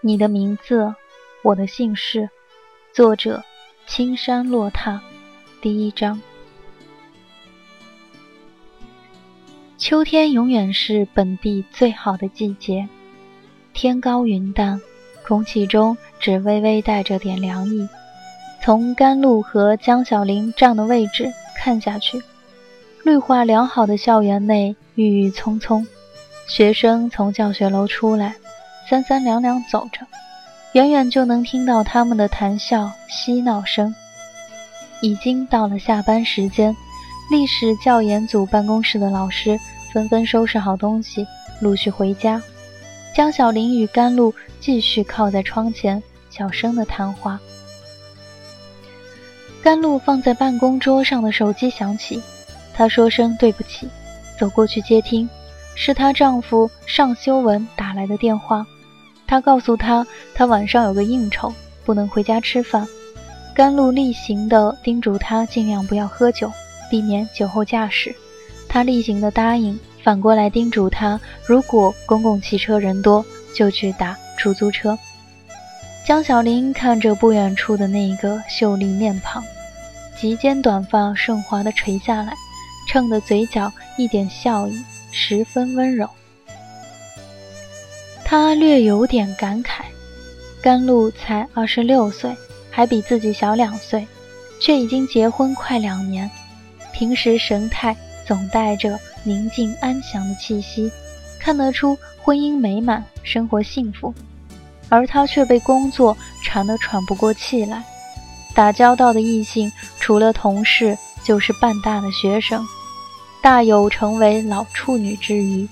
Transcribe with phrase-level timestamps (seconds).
[0.00, 0.94] 你的名字，
[1.42, 2.28] 我的姓氏，
[2.92, 3.42] 作者。
[3.86, 5.00] 青山落踏，
[5.60, 6.20] 第一章。
[9.78, 12.88] 秋天永远是本地最好的季节，
[13.72, 14.80] 天高云淡，
[15.24, 17.88] 空气中只微微带着点凉意。
[18.60, 22.20] 从甘露和江小玲站的位置看下去，
[23.04, 25.86] 绿化良好的校园内郁郁葱葱，
[26.48, 28.34] 学生从教学楼出来，
[28.88, 30.06] 三三两两走着。
[30.72, 33.94] 远远就能听到他们的谈笑嬉闹声。
[35.00, 36.74] 已经到了下班时间，
[37.30, 39.58] 历史教研组办公室的老师
[39.92, 41.26] 纷纷收拾好东西，
[41.60, 42.42] 陆续回家。
[43.14, 47.40] 江小玲与甘露继续靠在窗前，小声的谈话。
[49.62, 52.22] 甘露放在办公桌上的手机响起，
[52.74, 53.88] 她说声对不起，
[54.38, 55.28] 走过去接听，
[55.74, 58.66] 是她丈夫尚修文打来的电话。
[59.26, 61.52] 他告诉他，他晚上有个应酬，
[61.84, 62.86] 不能回家吃饭。
[63.54, 66.52] 甘露例行的叮嘱他尽量不要喝酒，
[66.90, 68.14] 避免酒后驾驶。
[68.68, 74.98] 他例行的答应，反过来叮嘱他，如果公共汽车人多，就去打出租车。
[76.06, 79.42] 江小玲看着不远处的那一个秀丽面庞，
[80.16, 82.34] 及肩短发顺滑的垂下来，
[82.88, 86.08] 衬得嘴角一点笑意，十分温柔。
[88.28, 89.82] 他略有点感慨，
[90.60, 92.36] 甘露才二十六岁，
[92.72, 94.04] 还比自己小两岁，
[94.60, 96.28] 却已经结婚快两年。
[96.92, 100.90] 平时神态总带着宁静安详的气息，
[101.38, 104.12] 看得出婚姻美满，生活幸福。
[104.88, 107.80] 而他却被工作缠得喘不过气来，
[108.56, 109.70] 打交道的异性
[110.00, 112.66] 除了同事就是半大的学生，
[113.40, 115.68] 大有成为老处女之余。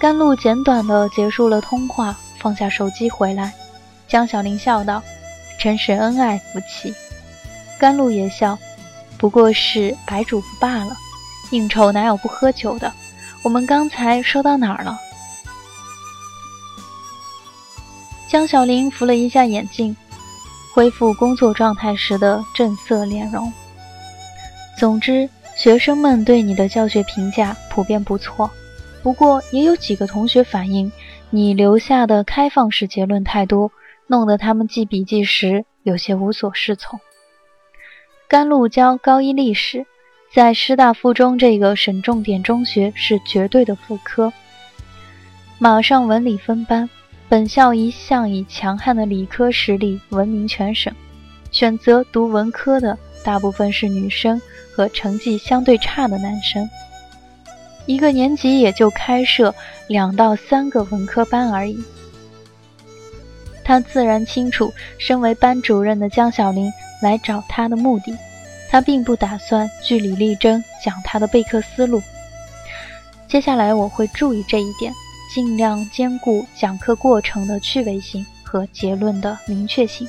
[0.00, 3.52] 甘露简短的结束了通话，放下手机回来。
[4.08, 5.02] 江小玲笑道
[5.60, 6.94] ：“真是恩爱夫妻。”
[7.78, 8.58] 甘露也笑
[9.20, 10.96] ：“不过是白主妇罢了，
[11.50, 12.90] 应酬哪有不喝酒的？
[13.44, 14.98] 我们刚才说到哪儿了？”
[18.26, 19.94] 江小玲扶了一下眼镜，
[20.74, 23.52] 恢复工作状态时的正色脸容。
[24.78, 28.50] 总之，学生们对你的教学评价普遍不错。
[29.02, 30.92] 不过也有几个同学反映，
[31.30, 33.72] 你留下的开放式结论太多，
[34.06, 37.00] 弄得他们记笔记时有些无所适从。
[38.28, 39.86] 甘露教高一历史，
[40.32, 44.32] 在师大附中这个省重点中学是绝对的副科。
[45.58, 46.88] 马上文理分班，
[47.28, 50.94] 本校一向以强悍的理科实力闻名全省，
[51.50, 54.40] 选择读文科的大部分是女生
[54.74, 56.68] 和成绩相对差的男生。
[57.90, 59.52] 一个年级也就开设
[59.88, 61.76] 两到三个文科班而已。
[63.64, 66.70] 他自然清楚，身为班主任的江小林
[67.02, 68.16] 来找他的目的。
[68.70, 72.00] 他并不打算据理力争讲他的备课思路。
[73.26, 74.92] 接下来我会注意这一点，
[75.34, 80.06] 尽量兼顾讲课过程的趣味性和结论的明确性。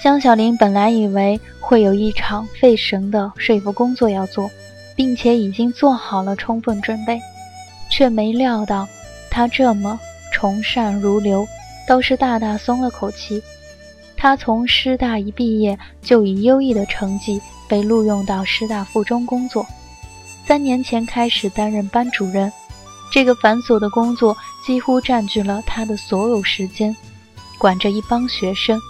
[0.00, 4.50] 江小林本来以为会有一场费神的说服工作要做。
[4.96, 7.20] 并且已经做好了充分准备，
[7.90, 8.88] 却没料到
[9.30, 9.98] 他这么
[10.34, 11.46] 从善如流，
[11.86, 13.42] 倒是大大松了口气。
[14.16, 19.66] 他从师大一毕业就以优异的成绩被录用到师大附中工作，
[20.46, 22.52] 三年前开始担任班主任。
[23.12, 26.96] 这个繁琐的工作几乎占据了他的所有时间，
[27.58, 28.80] 管着一帮学生，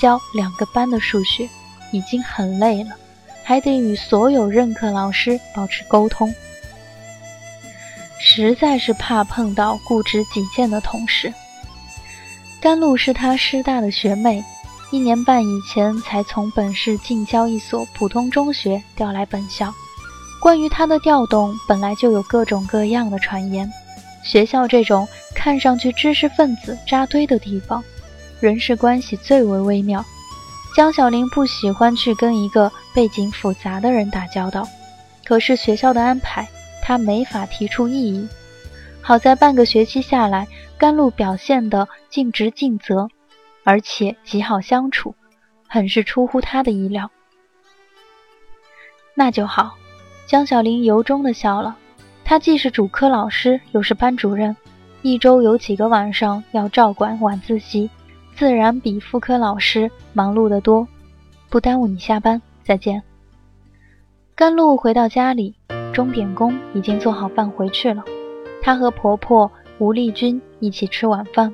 [0.00, 1.48] 教两个班的数学，
[1.92, 2.90] 已经很累了。
[3.42, 6.34] 还得与所有任课老师保持沟通，
[8.18, 11.32] 实在是怕碰到固执己见的同事。
[12.60, 14.42] 甘露是他师大的学妹，
[14.90, 19.74] 一年半以前才从本市近郊一所普通中学调来本校。
[20.40, 23.70] 关于他的调动，本来就有各种各样的传言。
[24.22, 27.82] 学校这种看上去知识分子扎堆的地方，
[28.38, 30.04] 人事关系最为微妙。
[30.74, 34.66] 江小玲不喜欢去跟一个背景复杂的人打交道，
[35.22, 36.48] 可是学校的安排，
[36.82, 38.26] 她没法提出异议。
[39.02, 40.48] 好在半个学期下来，
[40.78, 43.08] 甘露表现得尽职尽责，
[43.64, 45.14] 而且极好相处，
[45.68, 47.10] 很是出乎他的意料。
[49.14, 49.72] 那就好，
[50.26, 51.76] 江小玲由衷地笑了。
[52.24, 54.56] 他既是主科老师，又是班主任，
[55.02, 57.90] 一周有几个晚上要照管晚自习，
[58.36, 60.86] 自然比副科老师忙碌得多。
[61.48, 63.02] 不耽误你下班，再见。
[64.34, 65.54] 甘露回到家里，
[65.92, 68.02] 钟点工已经做好饭回去了。
[68.62, 71.52] 她和婆婆吴丽君一起吃晚饭。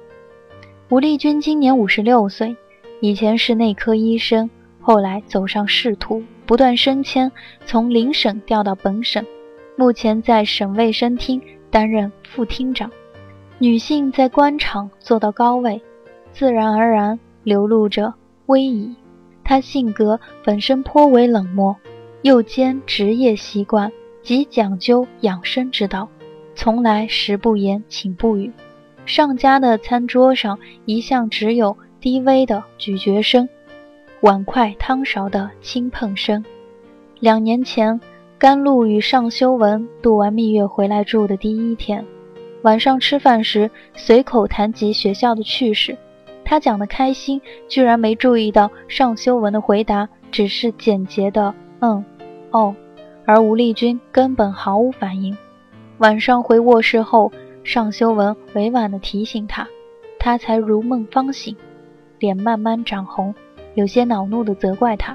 [0.89, 2.57] 吴丽君今年五十六岁，
[3.01, 4.49] 以前是内科医生，
[4.81, 7.31] 后来走上仕途，不断升迁，
[7.67, 9.25] 从邻省调到本省。
[9.77, 12.91] 目前在省卫生厅担任副厅长，
[13.59, 15.83] 女性在官场做到高位，
[16.33, 18.15] 自然而然流露着
[18.47, 18.95] 威仪。
[19.45, 21.77] 他性格本身颇为冷漠，
[22.23, 23.91] 又兼职业习惯，
[24.23, 26.09] 极讲究养生之道，
[26.55, 28.53] 从来食不言，寝不语。
[29.07, 33.49] 上家的餐桌上一向只有低微的咀嚼声，
[34.21, 36.45] 碗筷汤勺的轻碰声。
[37.21, 38.01] 两年前。
[38.41, 42.07] 甘露与尚修文度完蜜月回来住的第一天，
[42.63, 45.99] 晚上吃饭时随口谈及学校的趣事，
[46.49, 52.03] 他讲得开心，居然没注意到尚修文的回答只是简洁的“嗯，
[52.51, 52.75] 哦”，
[53.27, 55.37] 而吴丽君根本毫无反应。
[55.99, 57.31] 晚上回卧室后，
[57.65, 59.69] 尚修文委婉地提醒他，
[60.19, 61.55] 他才如梦方醒，
[62.19, 63.35] 脸慢慢涨红，
[63.75, 65.15] 有些恼怒地责怪他：“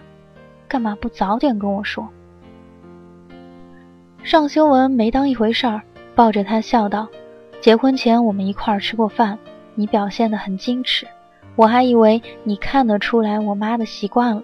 [0.69, 2.07] 干嘛不早点跟我说？”
[4.21, 5.81] 尚修文没当一回事儿，
[6.13, 7.07] 抱着他笑道
[7.59, 9.39] ：“结婚前我们一块儿吃过饭，
[9.74, 11.07] 你表现得很矜持，
[11.56, 14.44] 我还以为你看得出来我妈的习惯了。”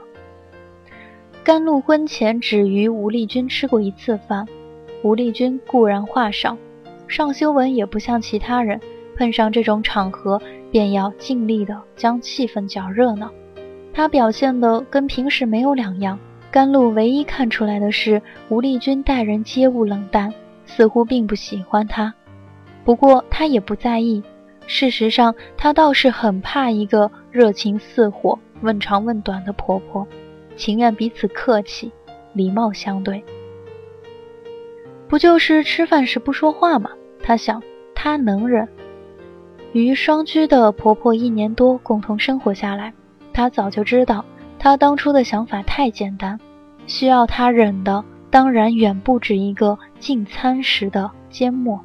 [1.44, 4.46] 甘露婚前只与吴丽君吃过一次饭，
[5.02, 6.58] 吴丽君固然话少，
[7.08, 8.80] 尚修文也不像其他人，
[9.18, 10.40] 碰上这种场合
[10.70, 13.32] 便要尽力的将气氛搅热闹，
[13.94, 16.20] 他表现得跟平时没有两样。
[16.52, 20.34] 甘露唯一看出来的是，吴丽君待人接物冷淡，
[20.66, 22.14] 似乎并不喜欢他。
[22.84, 24.22] 不过他也不在意。
[24.70, 30.08] 事实上，她倒是很怕一个热情似火、问长问短的婆婆，
[30.56, 31.92] 情愿彼此客气、
[32.34, 33.24] 礼貌相对。
[35.08, 36.92] 不就是吃饭时不说话吗？
[37.24, 37.64] 她想，
[37.96, 38.70] 她能忍。
[39.74, 42.94] 与双居的婆婆一年多共同生活下来，
[43.34, 44.24] 她早就知道。
[44.60, 46.40] 她当初的想法太简单，
[46.86, 51.80] 需要她忍的当然远不止一个进餐时的缄默。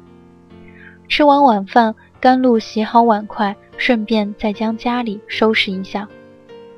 [1.07, 1.95] 吃完晚饭，
[2.25, 6.09] 甘露洗好碗筷，顺便再将家里收拾一下。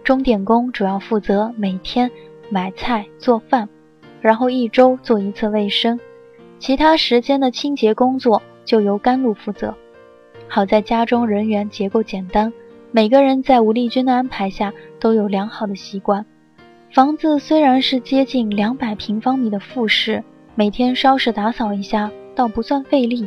[0.03, 2.11] 钟点工主要负责每天
[2.49, 3.69] 买菜做饭，
[4.19, 5.97] 然后一周做一次卫生，
[6.59, 9.73] 其他时间的清洁工作就由甘露负责。
[10.49, 12.51] 好在家中人员结构简单。
[12.91, 16.25] 每个人在吴丽君的安排下都有良好的习惯。
[16.91, 20.21] 房子虽然是接近两百平方米的复式，
[20.55, 23.25] 每天稍事打扫一下倒不算费力。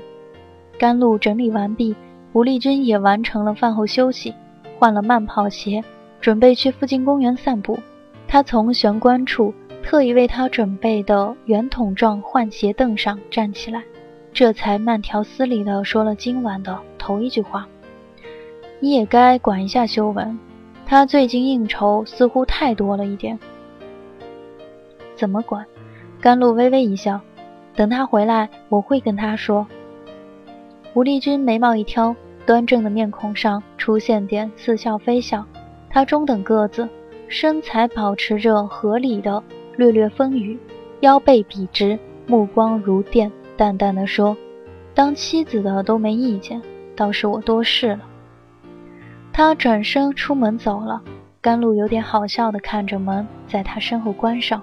[0.79, 1.95] 甘露整理完毕，
[2.33, 4.35] 吴丽君也完成了饭后休息，
[4.79, 5.83] 换了慢跑鞋，
[6.21, 7.79] 准备去附近公园散步。
[8.29, 13.83] 她从玄关处特意为她准备的圆筒状换鞋凳上站起来，
[14.33, 17.67] 这才慢条斯理地说了今晚的头一句话。
[18.79, 20.39] 你也该管一下修文，
[20.87, 23.39] 他最近应酬似乎太多了一点。
[25.17, 25.67] 怎么管？
[26.21, 27.21] 甘露微微一笑，
[27.75, 29.67] 等他回来，我会跟他说。
[30.93, 35.47] 吴丽君眉毛一挑，端正的面孔上出现点似笑非笑。
[35.89, 36.89] 她中等个子，
[37.29, 39.41] 身材保持着合理的
[39.77, 40.59] 略略丰腴，
[40.99, 44.37] 腰背笔直，目光如电，淡淡的说
[44.93, 46.61] ：“当妻子的都没意见，
[46.97, 48.01] 倒是我多事了。”
[49.33, 51.01] 他转身出门走了，
[51.41, 54.61] 甘露有点好笑的看着门在他身后关上。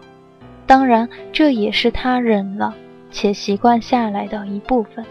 [0.65, 2.75] 当然，这也是他忍了
[3.11, 5.05] 且习惯下来的一部分。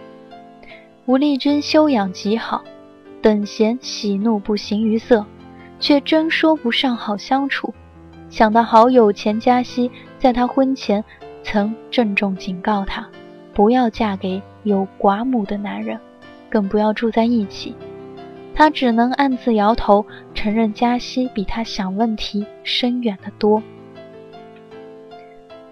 [1.06, 2.64] 吴丽君修养极好，
[3.22, 5.24] 等闲喜怒不形于色，
[5.78, 7.72] 却真说不上好相处。
[8.28, 11.04] 想到好友钱嘉熙在她婚前
[11.44, 13.06] 曾郑重警告她，
[13.54, 15.96] 不要嫁给有寡母的男人，
[16.50, 17.76] 更不要住在一起。
[18.52, 23.62] 她只能暗自摇头，承认嘉熙比她想问题深远得多。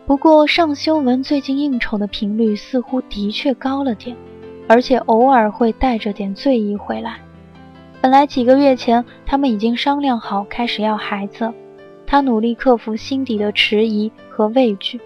[0.07, 4.17] 不过尚修文最近应酬的频率似乎的确高了点，
[4.66, 7.16] 而且偶尔会带着点醉意回来。
[8.00, 11.52] 本来几个月前他们已经商量好开始要孩子，
[12.06, 15.00] 他努力克服心底的迟疑和畏惧，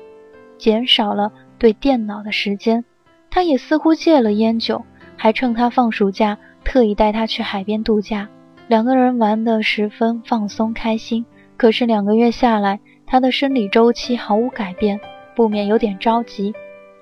[0.58, 2.84] 减少了对电脑的时间。
[3.30, 4.84] 他也似乎戒了烟酒，
[5.16, 8.28] 还趁他放暑假特意带他去海边度假，
[8.66, 11.24] 两个人玩得十分放松开心。
[11.56, 14.98] 可是两个月下来，他的生理周期毫无改变，
[15.36, 16.54] 不免有点着急。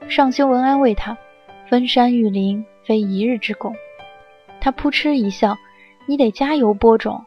[0.09, 1.17] 尚修文安慰他
[1.69, 3.75] ：“分山育林非一日之功。”
[4.61, 5.57] 他扑哧一笑
[6.07, 7.25] ：“你得加油播种。”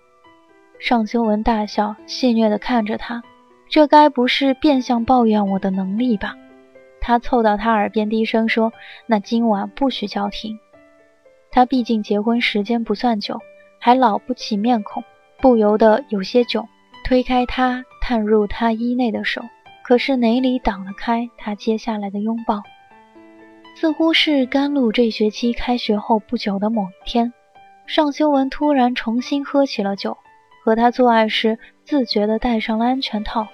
[0.79, 3.23] 尚修文大笑，戏谑地看着他
[3.69, 6.35] ：“这该不是变相抱怨我的能力吧？”
[7.01, 8.73] 他凑到他耳边低声说
[9.07, 10.59] ：“那今晚不许叫停。”
[11.51, 13.39] 他毕竟结婚时间不算久，
[13.79, 15.03] 还老不起面孔，
[15.41, 16.65] 不由得有些窘，
[17.05, 17.85] 推开他。
[18.01, 19.39] 探入他衣内的手，
[19.83, 22.63] 可是哪里挡得开他接下来的拥抱？
[23.79, 27.31] 似乎是甘露这学期开学后不久的某一天，
[27.85, 30.17] 尚修文突然重新喝起了酒，
[30.65, 33.47] 和他做爱时自觉地戴上了安全套。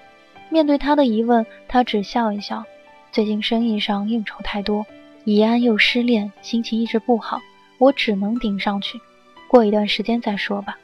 [0.50, 2.64] 面对他的疑问，他只笑一笑。
[3.12, 4.88] 最近生意上应酬太多，
[5.26, 7.40] 怡安又失恋，心情一直不好，
[7.78, 9.00] 我只能顶上去，
[9.48, 10.76] 过一段时间再说吧。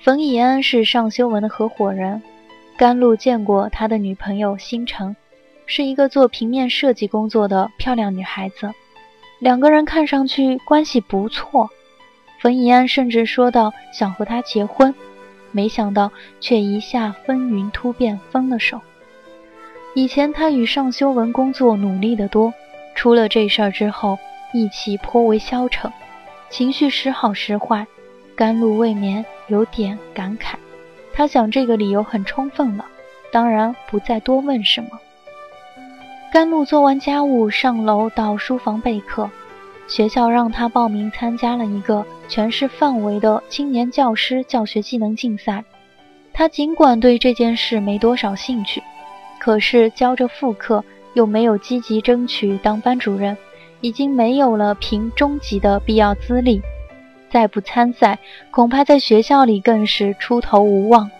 [0.00, 2.22] 冯以安是尚修文的合伙人。
[2.78, 5.16] 甘露见过他的女朋友星辰，
[5.66, 8.72] 是一个做平面设计工作的漂亮女孩子。
[9.38, 11.68] 两个人看上去关系不错，
[12.40, 14.94] 冯以安甚至说到想和她结婚，
[15.50, 18.80] 没想到却一下风云突变，分了手。
[19.94, 22.52] 以前他与尚修文工作努力得多，
[22.94, 24.18] 出了这事儿之后，
[24.52, 25.92] 意气颇为消沉，
[26.48, 27.86] 情绪时好时坏。
[28.34, 30.56] 甘露未眠有点感慨。
[31.14, 32.84] 他想，这个理由很充分了，
[33.32, 34.90] 当然不再多问什么。
[36.36, 39.30] 甘露做完家务，上楼到书房备课。
[39.88, 45.64] 学校让他报名参加了一个全市范围的青年教师教学技能竞赛。
[46.34, 48.82] 他尽管对这件事没多少兴趣，
[49.38, 53.34] 可是教着副课，又没有积极争取当班主任，
[53.80, 56.60] 已经没有了评中级的必要资历。
[57.30, 58.18] 再不参赛，
[58.50, 61.10] 恐怕在学校里更是出头无望，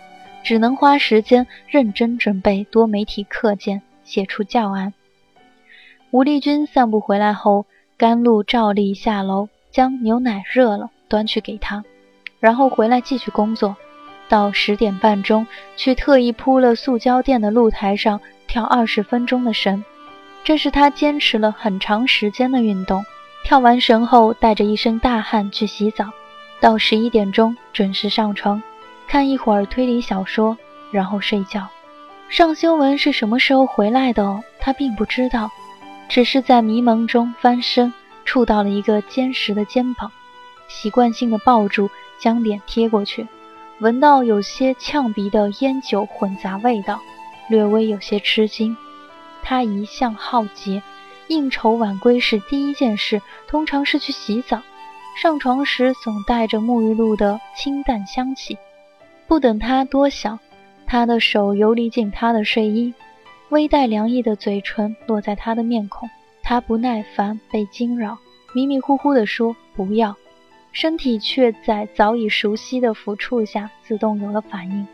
[0.45, 4.93] 只能花时间认真准备多媒体课件，写出教案。
[6.17, 7.67] 吴丽君散步回来后，
[7.99, 11.85] 甘露照例下楼将牛奶热了端去给他，
[12.41, 13.77] 然后回来继续工作，
[14.27, 15.47] 到十点半钟
[15.77, 19.85] 去特意铺了塑胶垫的露台上跳二十分钟的绳，
[20.43, 23.05] 这是他坚持了很长时间的运动。
[23.45, 26.07] 跳完绳后，带着一身大汗去洗澡，
[26.61, 28.63] 到十一点钟准时上床，
[29.07, 30.57] 看一会儿推理小说，
[30.91, 31.69] 然后睡觉。
[32.31, 34.43] 尚修文是什么时候回来的？
[34.59, 35.51] 他并不知道，
[36.09, 37.93] 只是在迷蒙中翻身，
[38.25, 40.11] 触到了一个坚实的肩膀，
[40.69, 43.27] 习惯性的抱住，将脸贴过去，
[43.81, 47.01] 闻到有些呛鼻的烟酒混杂味道，
[47.49, 48.77] 略微有些吃惊。
[49.43, 50.83] 他一向好洁。
[51.29, 54.63] 应酬晚归时，第一件事通常是去洗澡。
[55.21, 58.57] 上床时总带着沐浴露的清淡香气。
[59.27, 60.39] 不等他多想，
[60.87, 62.95] 他的手游离进他的睡衣，
[63.51, 66.09] 微带凉意的嘴唇落在他的面孔。
[66.43, 68.19] 他不耐烦被惊扰，
[68.53, 70.17] 迷迷糊糊地说：“不要。”
[70.73, 74.87] 身体却在早已熟悉的抚触下自动有了反应。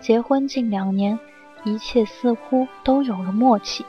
[0.00, 1.18] 结婚近两年，
[1.64, 3.84] 一切似乎都有了默契。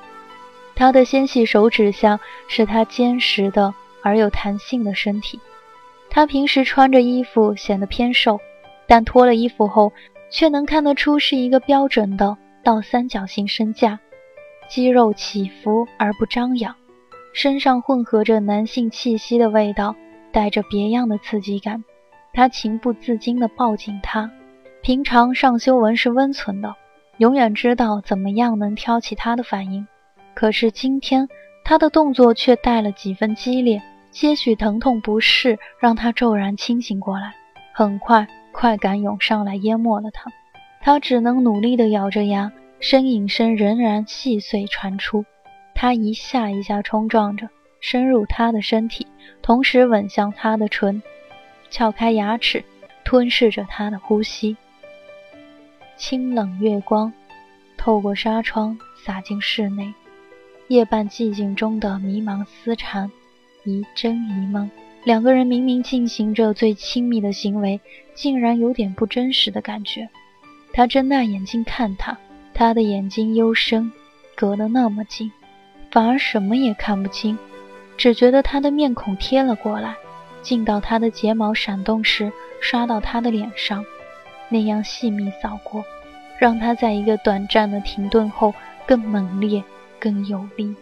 [0.75, 5.40] 他的纤细手指下是他坚实的而有弹性的身体。
[6.10, 8.40] 他平时穿着衣服显得偏瘦，
[8.88, 9.94] 但脱了衣服后
[10.32, 14.00] 却能看得出是一个标准的倒三角形身架，
[14.70, 16.75] 肌肉起伏而不张扬，
[17.34, 19.96] 身上混合着男性气息的味道，
[20.32, 21.84] 带着别样的刺激感。
[22.32, 24.32] 他情不自禁地抱紧他。
[24.82, 26.75] 平常尚修文是温存的，
[27.17, 29.88] 永远知道怎么样能挑起他的反应。
[30.34, 31.29] 可是今天，
[31.63, 37.36] 他的动作却带了几分激烈，些许疼痛不适让他骤然清醒过来。
[37.74, 40.32] 很快，快感涌上来，淹没了他。
[40.86, 45.24] 他只能努力地咬着牙，呻吟声仍然细碎传出。
[45.74, 47.48] 他一下一下冲撞着，
[47.80, 49.08] 深入他的身体，
[49.42, 51.02] 同时吻向他的唇，
[51.70, 52.66] 撬开牙齿，
[53.06, 54.58] 吞噬着他的呼吸。
[55.96, 57.13] 清冷月光
[57.78, 59.94] 透过纱窗洒进室内。
[60.68, 63.10] 夜半寂静中的迷茫思缠，
[63.63, 64.70] 一真一梦，
[65.06, 67.80] 两个人明明进行着最亲密的行为，
[68.13, 70.10] 竟然有点不真实的感觉。
[70.75, 72.18] 他睁大眼睛看他，
[72.51, 73.92] 他的眼睛幽深，
[74.36, 75.32] 隔得那么近，
[75.92, 77.38] 反而什么也看不清，
[77.96, 79.96] 只觉得他的面孔贴了过来，
[80.42, 83.86] 近到他的睫毛闪动时刷到他的脸上，
[84.50, 85.86] 那样细密扫过，
[86.39, 88.51] 让他在一个短暂的停顿后
[88.88, 89.63] 更猛烈、
[90.00, 90.75] 更有力。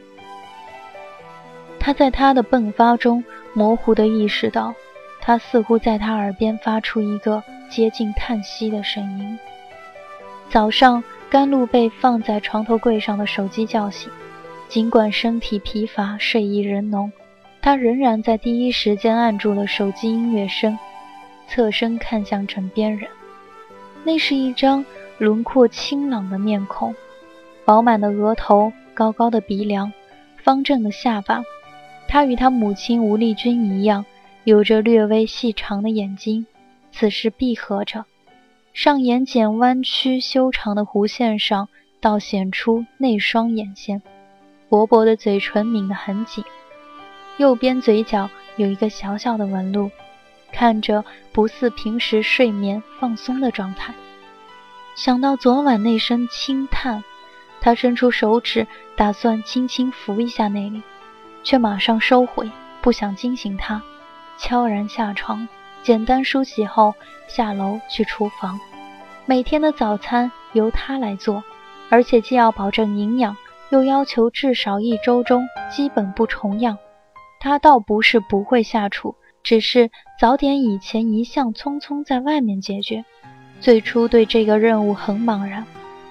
[1.81, 3.21] 他在他的迸发中
[3.53, 4.73] 模糊地意识到，
[5.19, 9.37] 他似乎在他耳边发出一个接近叹息的声音。
[10.51, 14.11] 早上，甘露被放在床头柜上的手机叫醒。
[14.67, 17.09] 尽管身体疲乏、睡意仍浓，
[17.61, 20.77] 他仍然在第一时间按住了手机音乐声，
[21.47, 23.09] 侧身看向枕边人。
[24.03, 24.83] 那是一张
[25.17, 26.93] 轮廓清朗的面孔，
[27.63, 29.93] 饱满的额头，高高的鼻梁，
[30.43, 31.41] 方正的下巴。
[32.09, 34.05] 他与他母亲吴丽君一样，
[34.43, 36.45] 有着略微细长的眼睛，
[36.91, 38.03] 此时闭合着。
[38.73, 41.67] 上眼睑弯曲修长的弧线上，
[41.99, 44.01] 倒显出内双眼线，
[44.69, 46.43] 薄薄的嘴唇抿得很紧，
[47.37, 49.91] 右边嘴角有一个小小的纹路，
[50.53, 53.93] 看着不似平时睡眠放松的状态。
[54.95, 57.03] 想到昨晚那声轻叹，
[57.59, 60.81] 他伸出手指，打算轻轻扶一下那里，
[61.43, 62.49] 却马上收回，
[62.81, 63.83] 不想惊醒他，
[64.37, 65.47] 悄然下床。
[65.83, 66.93] 简单梳洗后，
[67.27, 68.59] 下楼去厨房。
[69.25, 71.43] 每天的早餐由他来做，
[71.89, 73.37] 而且既要保证营养，
[73.69, 76.77] 又要求至少一周中基本不重样。
[77.39, 79.89] 他倒不是不会下厨，只是
[80.19, 83.03] 早点以前一向匆匆在外面解决。
[83.59, 85.65] 最初对这个任务很茫然，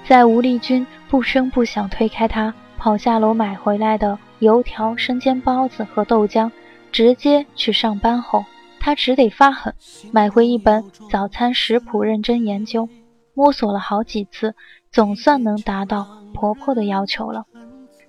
[0.05, 6.51] 在吴丽君不声不响推开他，跑下楼买回来的油条、生煎包子和豆浆，
[6.91, 8.45] 直接去上班后。
[8.81, 9.75] 他只得发狠，
[10.11, 12.89] 买回一本早餐食谱，认真研究，
[13.35, 14.55] 摸索了好几次，
[14.91, 17.45] 总算能达到婆婆的要求了。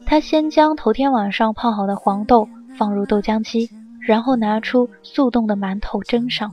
[0.05, 6.51] 他先将头天晚上泡好的黄豆放入豆浆机，然后拿出速冻的馒头蒸上，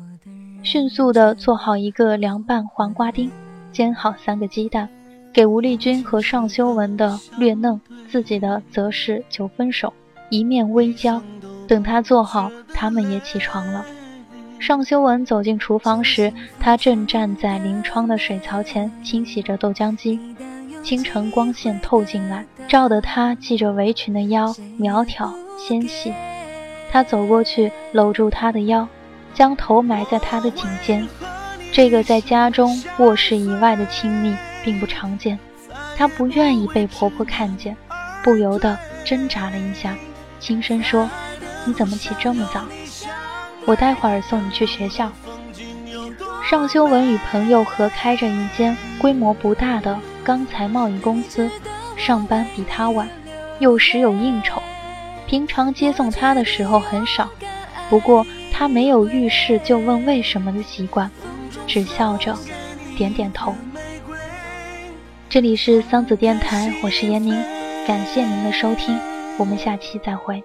[0.63, 3.31] 迅速地做好一个凉拌黄瓜丁，
[3.71, 4.89] 煎好三个鸡蛋，
[5.33, 9.93] 给吴丽君和尚修文的略嫩，自己的则是九分熟，
[10.29, 11.23] 一面微焦。
[11.69, 13.85] 等他做好，他们也起床了。
[14.59, 20.19] 尚修文走进厨房时，他正站在临窗的水槽前清洗着豆浆机。
[20.83, 26.13] 清晨光线透进来，照得他系着围裙的腰苗条纤细。
[26.91, 28.89] 他走过去，搂住她的腰，
[29.35, 31.07] 将头埋在她的颈间。
[31.73, 35.39] 这个在家中卧室以外的亲密并不常见。
[35.97, 37.77] 她不愿意被婆婆看见，
[38.23, 39.97] 不由得挣扎了一下，
[40.41, 41.09] 轻声说
[41.67, 42.65] ：“你怎么起这么早？”
[43.67, 45.11] 我待会儿送你去学校。
[46.49, 51.51] 尚修文与朋友合开着一间规模不大的钢材贸易公司，
[51.97, 53.07] 上班比他晚，
[53.59, 54.63] 有时有应酬。
[55.27, 57.29] 平常接送他的时候很少，
[57.91, 61.11] 不过他没有遇事就问为什么的习惯，
[61.67, 62.35] 只笑着
[62.97, 63.55] 点点头。
[65.29, 67.35] 这里是桑子电台，我是闫宁，
[67.87, 68.99] 感谢您的收听，
[69.37, 70.43] 我们下期再会。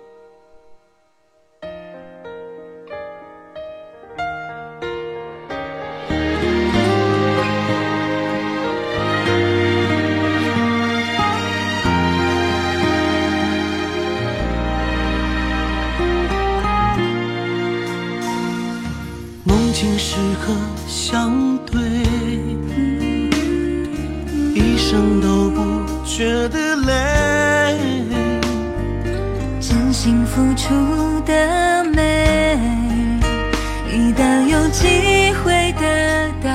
[34.74, 36.50] 机会得到，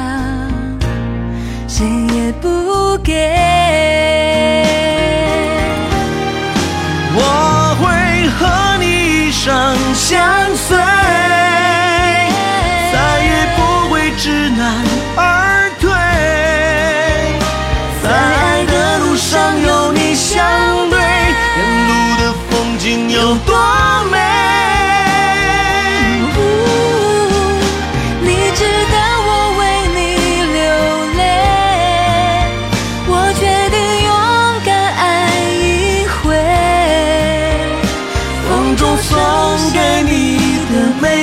[1.68, 3.57] 谁也不给。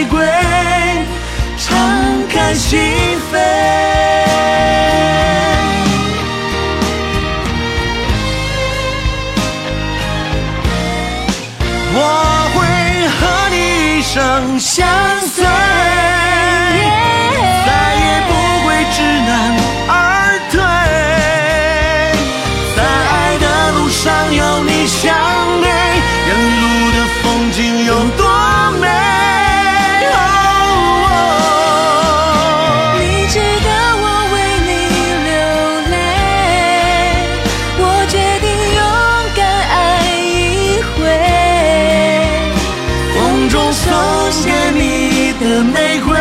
[0.09, 0.19] 归
[1.57, 1.77] 敞
[2.29, 2.79] 开心
[3.31, 3.75] 扉。
[11.97, 11.99] 我
[12.53, 14.87] 会和你一生相
[15.21, 15.45] 随
[45.39, 46.15] 的玫瑰，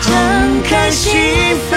[0.00, 1.12] 敞开心
[1.70, 1.76] 扉，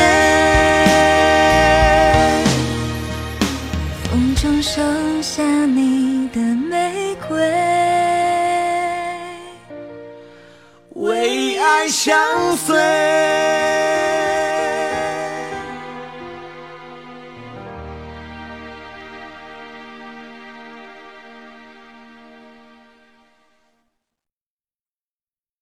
[4.10, 4.82] 风中收
[5.22, 7.38] 下你的玫瑰，
[10.94, 12.18] 为爱相
[12.56, 13.49] 随。